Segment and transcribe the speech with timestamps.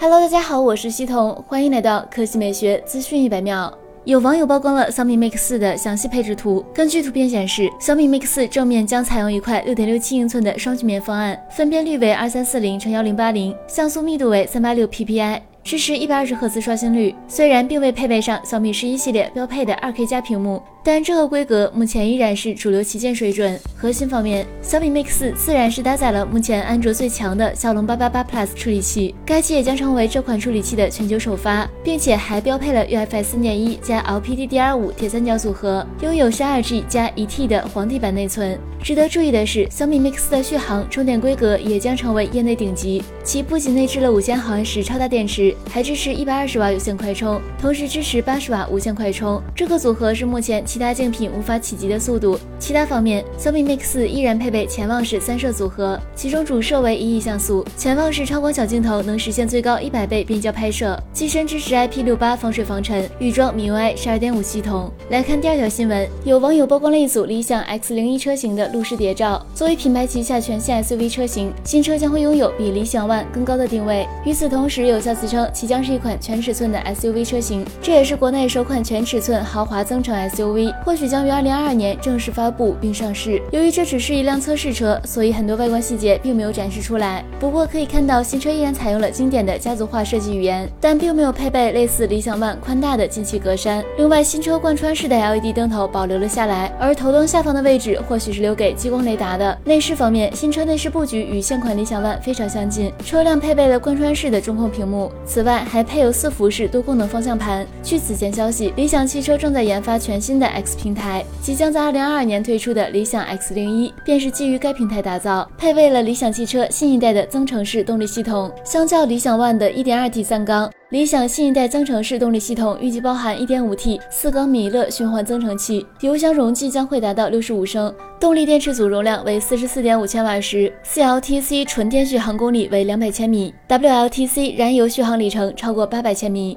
[0.00, 3.76] Hello，大家好，我是西彤，欢迎来到科技美学资讯一百秒。
[4.04, 6.64] 有网友曝光了小米 Mix 四的详细配置图。
[6.72, 15.40] 根据图片显示，小米 Mix 四正面将采用一块六点六七英寸的双曲面方案，分辨率为二三四零乘幺零八零，像素密度为三八六 PPI。
[15.64, 23.60] 支持一百二十赫兹刷新率，虽然并未配备上小米十一系列标配的二 K 加屏幕，但这个规格目前依然是主流旗舰水准。
[23.76, 38.58] 核心方面，小米 Mix 自然是搭载了目前安卓最强的骁龙八八八 Plus 处理器，该机也将成为这款处理器的全球首发，并且还标配了 UFS 三点一加 LPDDR5 铁三角组合，拥有十二 G 加一 T 的黄地版内存。
[38.82, 45.54] 值得注意的是，小米 Mix 的续航充电规格也将成为业内顶级，其不仅内置了五千毫安时超大电池。
[45.68, 49.42] 还支持一百二十瓦有线快充，同时支持八十瓦无线快充。
[49.54, 52.38] 这个组合是目前其他竞品无法企及的速度。
[52.60, 64.88] 其他方面，小米 Mix 依然配备潜望式三摄组合，其中主摄为一亿像素，潜望式超广角镜头能实现最高一百倍变焦拍摄，机身支持 IP 六八防水防尘，预装 MIUI 十二点五系统。
[65.10, 69.44] 来看第二条新闻，有网友曝光了一组理想 X 零一车型的路试谍照。
[69.56, 74.06] 作为品牌旗下全新 SUV 车型，新车将会拥有比理想 ONE 更高的定位。
[74.24, 83.40] 与此同时，有消息称其将是一款全尺寸的 SUV 车型，这也是国内首款全尺寸豪华增程 SUV，或许将于二零二二年正式发布并上市。
[83.50, 87.24] 由于这只是一辆测试车，所以很多外观细节并没有展示出来。
[87.38, 93.82] 不过可以看到，新车依然采用了经典的家族化设计语言，但并没有配备类似理想 ONE 宽大的进气格栅。
[93.96, 99.56] 另外，新车贯穿式的 LED 灯头保留了下来，而头灯下方的位置或许是留给激光雷达的。
[99.64, 107.66] 内饰方面，新车内饰布局与现款理想 ONE 非常相近，车辆配备了贯穿式的中控屏幕，此外还配有四辐式多功能方向盘。
[107.82, 118.50] 据此前消息，理想汽车正在研发全新的 X 平台，即将在二零二二年推出的理想 X 零一便是基于该平台打造，配备了理想汽车新一代的增程式动力系统。
[118.64, 120.70] 相较理想 ONE 的一点二 T 三缸。
[120.90, 136.56] 理想新一代增程式动力系统预计包含 1.5T 四缸米勒循环增程器，油箱容积将会达到65升，动力电池组容量为44.5千瓦时，CLTC 纯电续航公里为200千米，WLTC 燃油续航里程超过800千米。